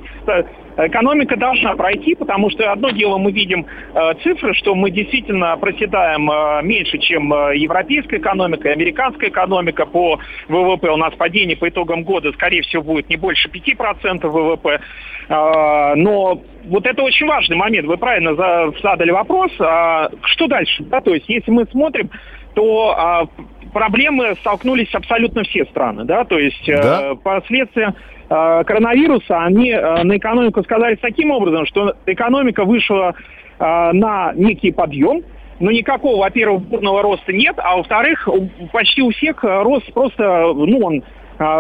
экономика 0.87 1.37
должна 1.37 1.75
пройти, 1.77 2.15
потому 2.15 2.51
что 2.51 2.71
одно 2.71 2.91
дело 2.91 3.19
мы 3.19 3.33
видим 3.33 3.67
э, 3.95 4.15
цифры, 4.23 4.55
что 4.55 4.75
мы 4.75 4.91
действительно 4.91 5.57
проседаем 5.57 6.31
э, 6.31 6.63
меньше, 6.63 6.99
чем 6.99 7.33
э, 7.33 7.57
европейская 7.57 8.19
экономика 8.19 8.69
и 8.69 8.73
американская 8.73 9.31
экономика. 9.31 9.87
По 9.87 10.19
ВВП 10.49 10.91
у 10.91 10.97
нас 10.97 11.15
падение 11.15 11.57
по 11.57 11.69
итогам 11.69 12.05
года, 12.05 12.33
скорее 12.33 12.63
всего, 12.63 12.83
будет 12.83 13.09
не 13.09 13.17
больше 13.17 13.49
5% 13.49 14.27
ВВП. 14.27 14.81
Но 15.29 16.43
вот 16.65 16.87
это 16.87 17.03
очень 17.03 17.27
важный 17.27 17.57
момент. 17.57 17.87
Вы 17.87 17.97
правильно 17.97 18.35
задали 18.35 19.13
вопрос. 19.13 19.53
А 19.61 20.11
что 20.25 20.49
дальше? 20.49 20.83
Да, 20.85 21.01
то 21.01 21.15
есть 21.15 21.29
если 21.29 21.53
мы 21.53 21.67
смотрим, 21.67 22.11
то 22.55 22.95
а, 22.97 23.27
проблемы 23.73 24.35
столкнулись 24.41 24.93
абсолютно 24.95 25.45
все 25.45 25.65
страны. 25.67 26.05
Да? 26.05 26.25
То 26.25 26.39
есть 26.39 26.67
да? 26.67 27.13
э, 27.13 27.15
последствия 27.17 27.95
коронавируса, 28.31 29.43
они 29.43 29.71
э, 29.71 30.03
на 30.05 30.17
экономику 30.17 30.63
сказались 30.63 30.99
таким 31.01 31.33
образом, 31.33 31.67
что 31.67 31.95
экономика 32.07 32.65
вышла 32.65 33.13
э, 33.59 33.93
на 33.93 34.33
некий 34.35 34.71
подъем, 34.71 35.23
но 35.59 35.73
никакого, 35.73 36.21
во-первых, 36.21 36.63
бурного 36.63 37.03
роста 37.03 37.33
нет, 37.33 37.57
а 37.59 37.77
во-вторых, 37.77 38.29
почти 38.73 39.03
у 39.03 39.11
всех 39.11 39.43
рост 39.43 39.93
просто, 39.93 40.53
ну, 40.55 40.79
он 40.79 40.99
э, 40.99 41.03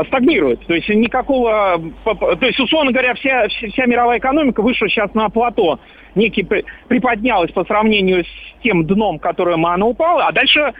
стагнирует. 0.07 0.67
То 0.67 0.75
есть 0.75 0.89
никакого, 0.89 1.81
то 2.05 2.47
есть, 2.47 2.61
условно 2.61 2.93
говоря, 2.93 3.15
вся, 3.15 3.49
вся 3.49 3.87
мировая 3.87 4.19
экономика 4.19 4.61
вышла 4.61 4.89
сейчас 4.89 5.15
на 5.15 5.29
плато 5.29 5.79
некий 6.15 6.43
приподнялась 6.89 7.51
по 7.53 7.65
сравнению 7.65 8.25
с 8.25 8.63
тем 8.63 8.85
дном, 8.87 9.19
которое 9.19 9.55
она 9.55 9.87
упала, 9.87 10.27
а 10.27 10.33
дальше 10.33 10.73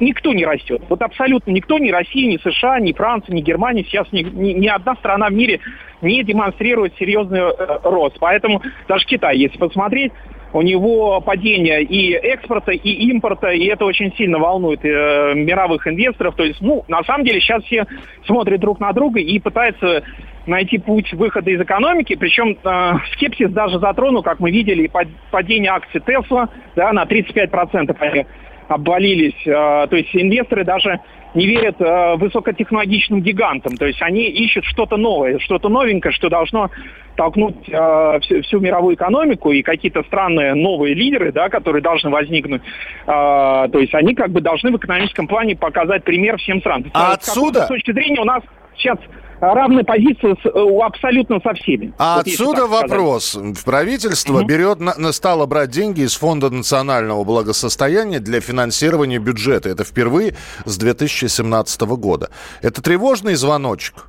никто 0.00 0.32
не 0.32 0.44
растет. 0.44 0.82
Вот 0.88 1.02
абсолютно 1.02 1.50
никто, 1.50 1.78
ни 1.78 1.90
Россия, 1.90 2.28
ни 2.28 2.38
США, 2.38 2.80
ни 2.80 2.92
Франция, 2.92 3.34
ни 3.34 3.40
Германия, 3.40 3.84
сейчас 3.84 4.10
ни, 4.12 4.22
ни, 4.22 4.52
ни 4.52 4.68
одна 4.68 4.94
страна 4.96 5.28
в 5.28 5.32
мире 5.32 5.60
не 6.02 6.22
демонстрирует 6.22 6.94
серьезный 6.98 7.40
э, 7.40 7.78
рост. 7.82 8.16
Поэтому 8.20 8.62
даже 8.88 9.06
Китай, 9.06 9.36
если 9.38 9.58
посмотреть, 9.58 10.12
у 10.56 10.62
него 10.62 11.20
падение 11.20 11.82
и 11.82 12.12
экспорта, 12.12 12.72
и 12.72 12.90
импорта, 13.10 13.48
и 13.48 13.66
это 13.66 13.84
очень 13.84 14.14
сильно 14.16 14.38
волнует 14.38 14.82
э, 14.84 15.34
мировых 15.34 15.86
инвесторов. 15.86 16.34
То 16.34 16.44
есть, 16.44 16.62
ну, 16.62 16.82
на 16.88 17.02
самом 17.04 17.26
деле 17.26 17.40
сейчас 17.40 17.62
все 17.64 17.86
смотрят 18.24 18.60
друг 18.60 18.80
на 18.80 18.92
друга 18.92 19.20
и 19.20 19.38
пытаются 19.38 20.02
найти 20.46 20.78
путь 20.78 21.12
выхода 21.12 21.50
из 21.50 21.60
экономики, 21.60 22.16
причем 22.16 22.56
э, 22.64 22.92
скепсис 23.12 23.50
даже 23.50 23.78
затронул, 23.80 24.22
как 24.22 24.40
мы 24.40 24.50
видели, 24.50 24.90
падение 25.30 25.72
акций 25.72 26.00
Тесла 26.00 26.48
да, 26.74 26.90
на 26.92 27.04
35% 27.04 27.94
они 27.98 28.24
обвалились. 28.68 29.46
Э, 29.46 29.86
то 29.88 29.96
есть 29.96 30.08
инвесторы 30.16 30.64
даже 30.64 31.00
не 31.36 31.46
верят 31.46 31.80
э, 31.80 32.16
высокотехнологичным 32.16 33.20
гигантам. 33.20 33.76
То 33.76 33.86
есть 33.86 34.00
они 34.02 34.24
ищут 34.24 34.64
что-то 34.64 34.96
новое, 34.96 35.38
что-то 35.38 35.68
новенькое, 35.68 36.12
что 36.12 36.28
должно 36.28 36.70
толкнуть 37.14 37.68
э, 37.68 38.18
всю, 38.22 38.42
всю 38.42 38.60
мировую 38.60 38.96
экономику 38.96 39.52
и 39.52 39.62
какие-то 39.62 40.02
странные 40.04 40.54
новые 40.54 40.94
лидеры, 40.94 41.32
да, 41.32 41.48
которые 41.48 41.82
должны 41.82 42.10
возникнуть. 42.10 42.62
Э, 43.06 43.68
то 43.70 43.78
есть 43.78 43.94
они 43.94 44.14
как 44.14 44.30
бы 44.30 44.40
должны 44.40 44.72
в 44.72 44.76
экономическом 44.76 45.28
плане 45.28 45.56
показать 45.56 46.04
пример 46.04 46.38
всем 46.38 46.60
странам. 46.60 46.90
А 46.94 47.12
отсюда... 47.12 47.62
С 47.62 47.68
точки 47.68 47.92
зрения 47.92 48.20
у 48.20 48.24
нас 48.24 48.42
сейчас 48.76 48.98
равной 49.40 49.84
позиции 49.84 50.34
с, 50.42 50.46
э, 50.46 50.84
абсолютно 50.84 51.40
со 51.40 51.54
всеми. 51.54 51.92
А 51.98 52.16
вот 52.16 52.26
отсюда 52.26 52.66
вопрос. 52.66 53.38
Правительство 53.64 54.38
угу. 54.38 54.46
берет, 54.46 54.80
на, 54.80 55.12
стало 55.12 55.46
брать 55.46 55.70
деньги 55.70 56.02
из 56.02 56.16
Фонда 56.16 56.50
национального 56.50 57.24
благосостояния 57.24 58.20
для 58.20 58.40
финансирования 58.40 59.18
бюджета. 59.18 59.68
Это 59.68 59.84
впервые 59.84 60.34
с 60.64 60.76
2017 60.78 61.80
года. 61.82 62.30
Это 62.62 62.82
тревожный 62.82 63.34
звоночек? 63.34 64.06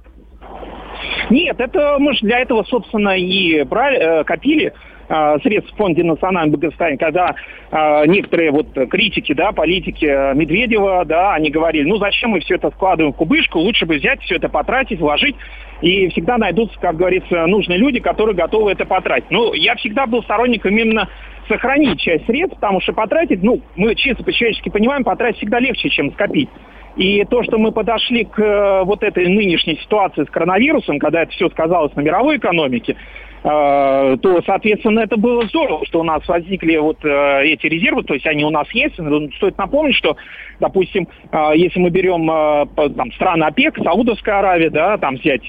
Нет, 1.29 1.59
это 1.59 1.97
мы 1.99 2.13
же 2.13 2.19
для 2.21 2.39
этого, 2.39 2.63
собственно, 2.63 3.17
и 3.17 3.63
брали, 3.63 3.97
э, 3.97 4.23
копили 4.23 4.73
средств 5.07 5.73
в 5.73 5.77
Фонде 5.77 6.03
национального 6.03 6.57
благосостояния, 6.57 6.97
когда 6.97 7.35
э, 7.71 8.05
некоторые 8.07 8.51
вот 8.51 8.67
критики, 8.89 9.33
да, 9.33 9.51
политики 9.51 10.05
Медведева, 10.35 11.05
да, 11.05 11.33
они 11.33 11.49
говорили, 11.49 11.87
ну 11.87 11.97
зачем 11.97 12.31
мы 12.31 12.41
все 12.41 12.55
это 12.55 12.71
складываем 12.71 13.13
в 13.13 13.17
кубышку, 13.17 13.59
лучше 13.59 13.85
бы 13.85 13.95
взять 13.95 14.21
все 14.21 14.35
это 14.35 14.49
потратить, 14.49 14.99
вложить, 14.99 15.35
и 15.81 16.09
всегда 16.09 16.37
найдутся, 16.37 16.79
как 16.79 16.95
говорится, 16.97 17.45
нужные 17.45 17.77
люди, 17.77 17.99
которые 17.99 18.35
готовы 18.35 18.71
это 18.71 18.85
потратить. 18.85 19.29
Ну, 19.29 19.53
я 19.53 19.75
всегда 19.75 20.07
был 20.07 20.23
сторонником 20.23 20.75
именно 20.77 21.07
сохранить 21.47 21.99
часть 21.99 22.25
средств, 22.25 22.55
потому 22.55 22.81
что 22.81 22.93
потратить, 22.93 23.43
ну, 23.43 23.61
мы 23.75 23.95
чисто 23.95 24.23
по-человечески 24.23 24.69
понимаем, 24.69 25.03
потратить 25.03 25.37
всегда 25.37 25.59
легче, 25.59 25.89
чем 25.89 26.11
скопить. 26.13 26.49
И 26.95 27.23
то, 27.25 27.43
что 27.43 27.59
мы 27.59 27.71
подошли 27.71 28.25
к 28.25 28.39
э, 28.39 28.83
вот 28.83 29.03
этой 29.03 29.27
нынешней 29.27 29.77
ситуации 29.77 30.23
с 30.23 30.29
коронавирусом, 30.31 30.97
когда 30.97 31.21
это 31.21 31.31
все 31.31 31.47
сказалось 31.49 31.95
на 31.95 32.01
мировой 32.01 32.37
экономике, 32.37 32.93
э, 32.93 32.95
то, 33.43 34.41
соответственно, 34.45 35.01
это 35.01 35.15
было 35.17 35.45
здорово, 35.47 35.85
что 35.85 35.99
у 35.99 36.03
нас 36.03 36.27
возникли 36.27 36.77
вот 36.77 37.03
э, 37.05 37.43
эти 37.45 37.67
резервы, 37.67 38.03
то 38.03 38.13
есть 38.13 38.25
они 38.25 38.43
у 38.43 38.49
нас 38.49 38.67
есть. 38.71 38.95
Стоит 39.35 39.57
напомнить, 39.57 39.95
что, 39.95 40.17
допустим, 40.59 41.07
если 41.53 41.79
мы 41.79 41.89
берем 41.89 42.27
там, 42.95 43.11
страны 43.13 43.43
ОПЕК, 43.43 43.77
Саудовская 43.83 44.39
Аравия, 44.39 44.69
да, 44.69 44.97
там 44.97 45.15
взять 45.15 45.43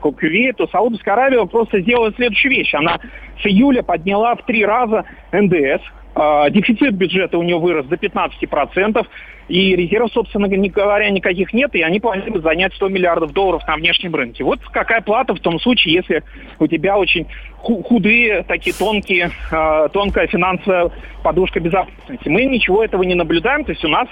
Кувейт, 0.00 0.56
то 0.56 0.66
Саудовская 0.68 1.14
Аравия 1.14 1.44
просто 1.46 1.80
сделала 1.80 2.12
следующую 2.12 2.52
вещь. 2.52 2.72
Она 2.74 2.98
с 3.42 3.46
июля 3.46 3.82
подняла 3.82 4.34
в 4.36 4.44
три 4.46 4.64
раза 4.64 5.04
НДС, 5.32 5.82
дефицит 6.50 6.94
бюджета 6.94 7.38
у 7.38 7.42
нее 7.42 7.58
вырос 7.58 7.86
до 7.86 7.96
15%, 7.96 9.06
и 9.52 9.76
резервов, 9.76 10.10
собственно 10.14 10.48
говоря, 10.48 11.10
никаких 11.10 11.52
нет, 11.52 11.74
и 11.74 11.82
они 11.82 12.00
планируют 12.00 12.42
занять 12.42 12.72
100 12.72 12.88
миллиардов 12.88 13.34
долларов 13.34 13.62
на 13.68 13.76
внешнем 13.76 14.14
рынке. 14.14 14.44
Вот 14.44 14.60
какая 14.72 15.02
плата 15.02 15.34
в 15.34 15.40
том 15.40 15.60
случае, 15.60 15.96
если 15.96 16.22
у 16.58 16.66
тебя 16.66 16.96
очень 16.96 17.26
худые, 17.58 18.44
такие 18.44 18.74
тонкие, 18.74 19.30
э, 19.50 19.88
тонкая 19.92 20.26
финансовая 20.26 20.90
подушка 21.22 21.60
безопасности. 21.60 22.30
Мы 22.30 22.46
ничего 22.46 22.82
этого 22.82 23.02
не 23.02 23.14
наблюдаем, 23.14 23.64
то 23.64 23.72
есть 23.72 23.84
у 23.84 23.88
нас 23.88 24.08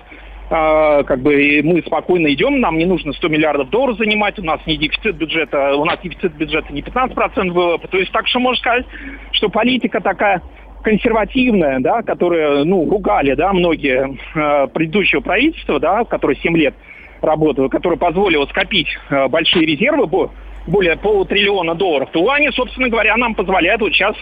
Uh, 0.53 1.05
как 1.05 1.21
бы 1.21 1.61
мы 1.63 1.81
спокойно 1.87 2.27
идем, 2.33 2.59
нам 2.59 2.77
не 2.77 2.85
нужно 2.85 3.13
100 3.13 3.29
миллиардов 3.29 3.71
долларов 3.71 3.99
занимать, 3.99 4.37
у 4.41 4.43
нас 4.43 4.59
не 4.67 4.77
дефицит 4.77 5.15
бюджета, 5.15 5.77
у 5.77 5.85
нас 5.85 6.01
дефицит 6.03 6.35
бюджета 6.35 6.73
не 6.73 6.83
15% 6.83 7.53
ВВП. 7.53 7.87
То 7.87 7.99
есть 7.99 8.11
так 8.11 8.27
что 8.27 8.41
можно 8.41 8.59
сказать, 8.59 8.85
что 9.31 9.49
политика 9.49 10.01
такая 10.01 10.43
консервативная, 10.83 11.81
да, 11.81 12.03
которую, 12.03 12.65
ну, 12.65 12.89
ругали, 12.89 13.35
да, 13.35 13.53
многие 13.53 14.17
э, 14.35 14.69
предыдущего 14.69 15.21
правительства, 15.21 15.79
да, 15.79 16.05
которые 16.05 16.39
7 16.41 16.57
лет 16.57 16.75
работало, 17.21 17.69
которое 17.69 17.97
позволило 17.97 18.47
скопить 18.47 18.89
э, 19.11 19.29
большие 19.29 19.67
резервы, 19.67 20.31
более 20.67 20.97
полутриллиона 20.97 21.75
долларов, 21.75 22.11
то 22.13 22.31
они, 22.31 22.51
собственно 22.51 22.89
говоря, 22.89 23.17
нам 23.17 23.35
позволяют 23.35 23.81
вот 23.81 23.93
сейчас 23.93 24.15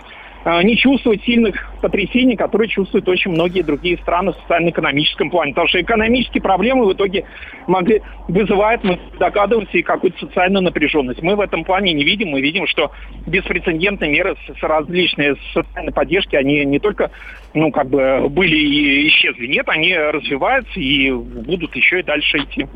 не 0.45 0.77
чувствовать 0.77 1.23
сильных 1.25 1.55
потрясений, 1.81 2.37
которые 2.37 2.69
чувствуют 2.69 3.09
очень 3.09 3.31
многие 3.31 3.63
другие 3.63 3.99
страны 3.99 4.33
в 4.33 4.37
социально-экономическом 4.43 5.31
плане. 5.31 5.53
Потому 5.53 5.69
что 5.69 5.81
экономические 5.81 6.43
проблемы 6.43 6.87
в 6.87 6.93
итоге 6.93 7.25
могли 7.67 8.03
вызывают, 8.29 8.83
мы 8.85 8.99
догадываемся, 9.19 9.79
и 9.79 9.83
какую-то 9.83 10.19
социальную 10.19 10.63
напряженность. 10.63 11.23
Мы 11.23 11.37
в 11.37 11.41
этом 11.41 11.65
плане 11.65 11.93
не 11.93 12.05
видим. 12.05 12.29
Мы 12.29 12.41
видим, 12.41 12.67
что 12.67 12.93
беспрецедентные 13.27 14.11
меры 14.11 14.37
с 14.47 14.63
различные 14.63 15.37
социальной 15.53 15.93
поддержки, 15.93 16.37
они 16.37 16.65
не 16.65 16.79
только 16.79 17.11
ну, 17.55 17.73
как 17.73 17.89
бы 17.89 18.29
были 18.29 18.57
и 18.57 19.09
исчезли. 19.09 19.47
Нет, 19.47 19.69
они 19.69 19.97
развиваются 19.97 20.79
и 20.79 21.11
будут 21.11 21.75
еще 21.75 22.01
и 22.01 22.03
дальше 22.03 22.39
идти. 22.39 22.67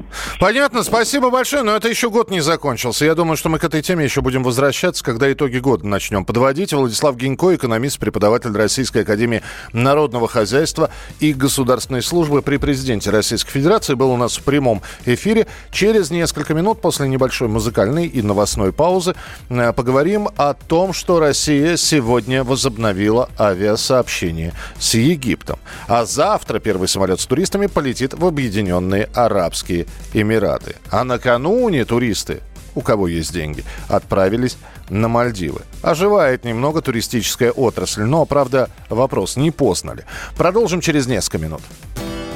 Понятно, 0.40 0.82
спасибо 0.82 1.30
большое, 1.30 1.62
но 1.62 1.76
это 1.76 1.88
еще 1.88 2.10
год 2.10 2.30
не 2.30 2.40
закончился. 2.40 3.04
Я 3.04 3.14
думаю, 3.14 3.36
что 3.36 3.48
мы 3.48 3.58
к 3.58 3.64
этой 3.64 3.82
теме 3.82 4.04
еще 4.04 4.22
будем 4.22 4.42
возвращаться, 4.42 5.04
когда 5.04 5.30
итоги 5.32 5.58
года 5.58 5.86
начнем 5.86 6.24
подводить. 6.24 6.72
Владислав 6.72 7.16
Гинько, 7.16 7.54
экономист, 7.54 7.98
преподаватель 7.98 8.52
Российской 8.52 9.02
Академии 9.02 9.42
Народного 9.72 10.26
Хозяйства 10.26 10.90
и 11.20 11.32
Государственной 11.32 12.02
Службы 12.02 12.42
при 12.42 12.56
Президенте 12.56 13.10
Российской 13.10 13.52
Федерации, 13.52 13.94
был 13.94 14.10
у 14.10 14.16
нас 14.16 14.38
в 14.38 14.44
прямом 14.44 14.82
эфире. 15.04 15.46
Через 15.70 16.10
несколько 16.10 16.54
минут 16.54 16.80
после 16.80 17.08
небольшой 17.08 17.48
музыкальной 17.48 18.06
и 18.06 18.22
новостной 18.22 18.72
паузы 18.72 19.14
э, 19.50 19.72
поговорим 19.72 20.28
о 20.36 20.54
том, 20.54 20.92
что 20.92 21.20
Россия 21.20 21.76
сегодня 21.76 22.42
возобновила 22.42 23.28
авиасообщение 23.38 24.52
с 24.78 24.94
Египтом. 24.94 25.58
А 25.88 26.04
завтра 26.04 26.58
первый 26.58 26.88
самолет 26.88 27.20
с 27.20 27.26
туристами 27.26 27.66
полетит 27.66 28.14
в 28.14 28.24
Объединенные 28.26 29.08
Арабские 29.14 29.86
Эмираты. 30.12 30.76
А 30.90 31.04
накануне 31.04 31.84
туристы 31.84 32.40
у 32.74 32.80
кого 32.80 33.08
есть 33.08 33.32
деньги, 33.32 33.64
отправились 33.88 34.56
на 34.88 35.08
Мальдивы. 35.08 35.62
Оживает 35.82 36.44
немного 36.44 36.80
туристическая 36.80 37.50
отрасль, 37.50 38.02
но, 38.02 38.24
правда, 38.24 38.70
вопрос, 38.88 39.36
не 39.36 39.50
поздно 39.50 39.92
ли. 39.92 40.02
Продолжим 40.36 40.80
через 40.80 41.06
несколько 41.06 41.38
минут. 41.38 41.62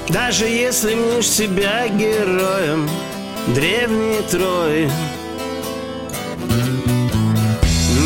Даже 0.08 0.46
если 0.46 0.94
мнешь 0.94 1.28
себя 1.28 1.88
героем 1.88 2.88
древней 3.48 4.22
Трои, 4.30 4.90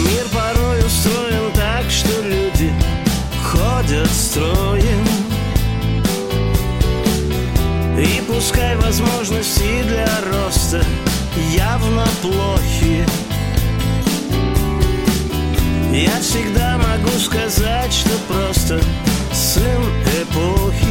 Мир 0.05 0.25
порой 0.33 0.79
устроен 0.81 1.53
так, 1.55 1.91
что 1.91 2.23
ходят 3.51 4.11
строем. 4.11 5.07
И 7.99 8.23
пускай 8.27 8.77
возможности 8.77 9.83
для 9.83 10.09
роста 10.33 10.85
явно 11.55 12.07
плохи. 12.23 13.05
Я 15.93 16.21
всегда 16.21 16.79
могу 16.79 17.11
сказать, 17.19 17.93
что 17.93 18.11
просто 18.29 18.81
сын 19.33 19.83
эпохи. 20.23 20.90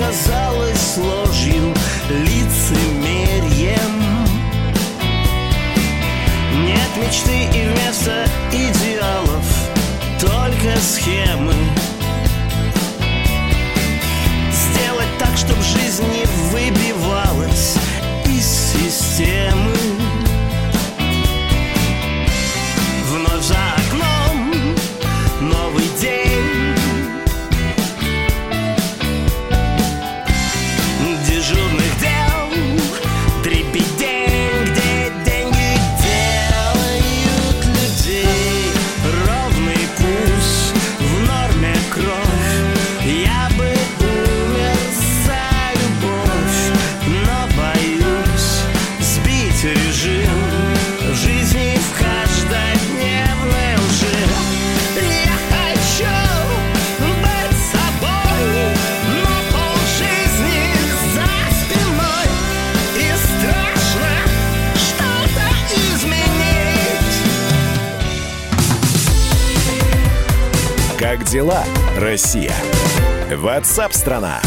казалось 0.00 0.96
ложью, 0.96 1.74
лицемерием. 2.08 3.76
Нет 6.64 6.90
мечты 6.96 7.44
и 7.54 7.68
вместо 7.68 8.24
идеалов 8.50 9.44
только 10.18 10.80
схемы. 10.80 11.52
Сделать 14.50 15.18
так, 15.18 15.36
чтобы 15.36 15.62
жизнь 15.62 16.04
не 16.10 16.24
выбивалась 16.50 17.76
из 18.24 18.46
системы. 18.72 19.69
WhatsApp 73.60 73.92
страна. 73.92 74.40